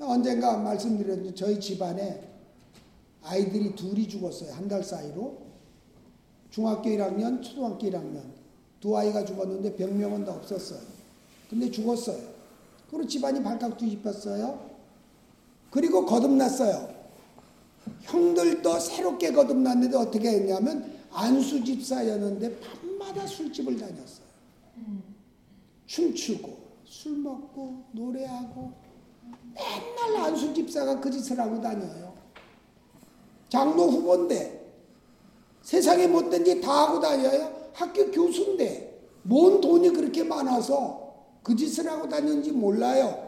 언젠가 0.00 0.56
말씀드렸는데 0.58 1.34
저희 1.34 1.60
집안에 1.60 2.35
아이들이 3.26 3.74
둘이 3.74 4.06
죽었어요. 4.08 4.52
한 4.52 4.68
달 4.68 4.82
사이로. 4.82 5.38
중학교 6.50 6.88
1학년, 6.90 7.42
초등학교 7.42 7.78
1학년. 7.88 8.22
두 8.80 8.96
아이가 8.96 9.24
죽었는데 9.24 9.74
병명은 9.76 10.24
다 10.24 10.32
없었어요. 10.32 10.80
근데 11.50 11.70
죽었어요. 11.70 12.18
그리고 12.90 13.06
집안이 13.06 13.42
발칵 13.42 13.76
뒤집혔어요. 13.78 14.70
그리고 15.70 16.06
거듭났어요. 16.06 16.94
형들도 18.02 18.78
새롭게 18.78 19.32
거듭났는데 19.32 19.96
어떻게 19.96 20.28
했냐면 20.30 20.92
안수 21.10 21.64
집사였는데 21.64 22.60
밤마다 22.60 23.26
술집을 23.26 23.76
다녔어요. 23.76 24.26
춤추고 25.86 26.56
술 26.84 27.18
먹고 27.18 27.84
노래하고 27.92 28.72
맨날 29.54 30.24
안수 30.26 30.52
집사가 30.54 31.00
그 31.00 31.10
짓을 31.10 31.38
하고 31.40 31.60
다녀요. 31.60 32.05
장로 33.48 33.88
후보인데 33.88 34.66
세상에 35.62 36.06
못된 36.06 36.44
짓 36.44 36.60
다 36.60 36.86
하고 36.86 37.00
다녀요. 37.00 37.70
학교 37.72 38.10
교수인데 38.10 39.00
뭔 39.22 39.60
돈이 39.60 39.90
그렇게 39.90 40.22
많아서 40.24 41.14
그 41.42 41.54
짓을 41.54 41.90
하고 41.90 42.08
다니는지 42.08 42.52
몰라요. 42.52 43.26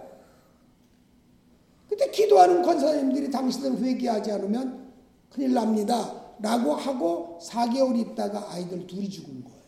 근데 1.88 2.10
기도하는 2.10 2.62
권사님들이 2.62 3.30
당신들 3.30 3.78
회개하지 3.84 4.32
않으면 4.32 4.92
큰일 5.30 5.54
납니다. 5.54 6.14
라고 6.40 6.72
하고 6.74 7.38
4개월 7.42 7.98
있다가 7.98 8.52
아이들 8.52 8.86
둘이 8.86 9.08
죽은 9.08 9.42
거예요. 9.42 9.58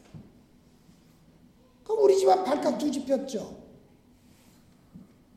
그럼 1.83 2.05
우리 2.05 2.17
집안 2.19 2.45
발칵 2.45 2.79
뒤집혔죠. 2.79 3.57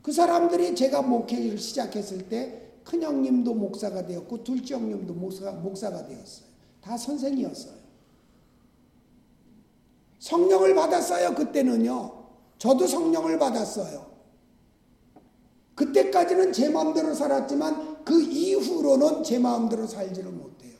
그 0.03 0.11
사람들이 0.11 0.75
제가 0.75 1.01
목회를 1.01 1.57
시작했을 1.57 2.29
때 2.29 2.62
큰형님도 2.83 3.53
목사가 3.53 4.05
되었고 4.05 4.43
둘째 4.43 4.75
형님도 4.75 5.13
목사, 5.13 5.51
목사가 5.51 6.05
되었어요. 6.05 6.47
다 6.81 6.97
선생이었어요. 6.97 7.73
성령을 10.19 10.75
받았어요. 10.75 11.35
그때는요. 11.35 12.23
저도 12.57 12.87
성령을 12.87 13.39
받았어요. 13.39 14.13
그때까지는 15.75 16.53
제 16.53 16.69
마음대로 16.69 17.13
살았지만 17.13 18.05
그 18.05 18.21
이후로는 18.21 19.23
제 19.23 19.39
마음대로 19.39 19.87
살지를 19.87 20.31
못해요. 20.31 20.77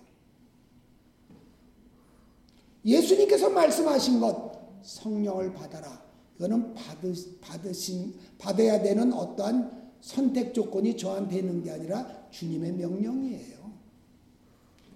예수님께서 2.86 3.50
말씀하신 3.50 4.20
것 4.20 4.52
성령을 4.84 5.54
받아라. 5.54 6.04
이거는 6.38 6.74
받으, 6.74 7.14
받으신 7.40 8.16
받아야 8.38 8.82
되는 8.82 9.14
어떠한 9.14 9.83
선택 10.04 10.54
조건이 10.54 10.98
저한테 10.98 11.40
있는 11.40 11.64
게 11.64 11.72
아니라 11.72 12.28
주님의 12.30 12.74
명령이에요. 12.74 13.72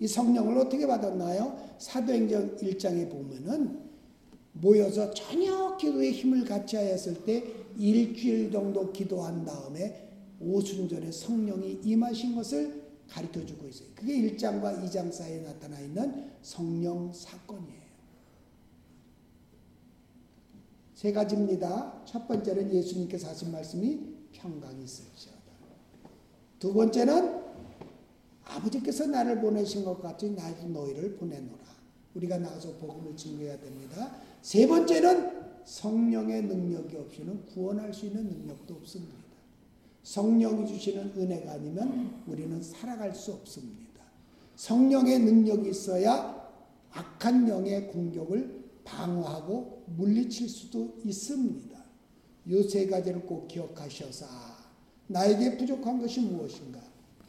이 0.02 0.06
성령을 0.08 0.58
어떻게 0.58 0.86
받았나요? 0.86 1.58
사도행전 1.80 2.58
1장에 2.58 3.10
보면은 3.10 3.88
모여서 4.52 5.10
저녁 5.12 5.78
기도에 5.78 6.12
힘을 6.12 6.43
같이 6.43 6.76
하였을 6.76 7.24
때 7.24 7.41
일주일 7.78 8.52
정도 8.52 8.91
기도한 8.91 9.46
다음에 9.46 10.10
오순절에 10.41 11.10
성령이 11.10 11.80
임하신 11.86 12.36
것을 12.36 12.84
가르쳐 13.08 13.46
주고 13.46 13.65
있어요. 13.65 13.88
그게 13.96 14.13
1장과 14.13 14.84
2장 14.84 15.10
사이에 15.10 15.39
나타나 15.39 15.80
있는 15.80 16.32
성령 16.41 17.13
사건이에요. 17.13 17.88
세 20.96 21.13
가지입니다. 21.13 22.04
첫 22.04 22.28
번째는 22.28 22.74
예수님께서 22.74 23.30
하신 23.30 23.54
말씀이 23.54 24.16
평강이 24.38 24.84
있을지어다. 24.84 25.38
두 26.60 26.73
번째는 26.73 27.41
아버지께서 28.43 29.08
나를 29.08 29.41
보내신 29.41 29.84
것 29.84 30.02
같이 30.02 30.32
나도 30.32 30.67
너희를 30.69 31.17
보내노라. 31.17 31.67
우리가 32.15 32.38
나가서 32.38 32.73
복음을 32.78 33.15
증거해야 33.15 33.60
됩니다. 33.60 34.15
세 34.41 34.67
번째는 34.67 35.47
성령의 35.65 36.43
능력이 36.43 36.95
없이는 36.95 37.45
구원할 37.47 37.93
수 37.93 38.06
있는 38.06 38.28
능력도 38.28 38.73
없습니다. 38.76 39.15
성령이 40.04 40.65
주시는 40.65 41.13
은혜가 41.17 41.52
아니면 41.52 42.23
우리는 42.26 42.62
살아갈 42.62 43.13
수 43.13 43.34
없습니다. 43.34 44.02
성령의 44.56 45.19
능력이 45.19 45.69
있어야 45.69 46.50
악한 46.91 47.47
영의 47.50 47.91
공격을 47.91 48.63
방어하고 48.86 49.84
물리칠 49.97 50.47
수도 50.47 50.97
있습니다. 51.04 51.76
이세 52.47 52.88
가지를 52.88 53.21
꼭 53.21 53.47
기억하셔서 53.47 54.25
나에게 55.07 55.57
부족한 55.57 55.99
것이 55.99 56.21
무엇인가? 56.21 56.79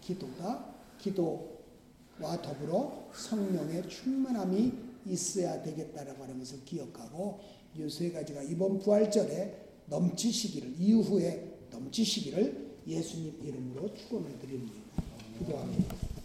기도다. 0.01 0.65
기도와 0.99 2.41
더불어 2.43 3.09
성령의 3.13 3.89
충만함이 3.89 4.73
있어야 5.07 5.63
되겠다라고 5.63 6.23
하는 6.23 6.39
것을 6.39 6.65
기억하고 6.65 7.41
이세 7.77 8.11
가지가 8.13 8.43
이번 8.43 8.79
부활절에 8.79 9.67
넘치시기를 9.87 10.75
이후에 10.79 11.59
넘치시기를 11.71 12.69
예수님 12.87 13.39
이름으로 13.43 13.95
축원을 13.95 14.39
드립니다. 14.39 14.75
기도합니다. 15.39 16.18